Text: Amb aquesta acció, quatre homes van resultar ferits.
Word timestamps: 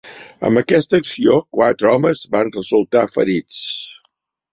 Amb 0.47 0.59
aquesta 0.59 0.99
acció, 1.03 1.35
quatre 1.57 1.91
homes 1.97 2.23
van 2.37 2.49
resultar 2.55 3.05
ferits. 3.17 3.61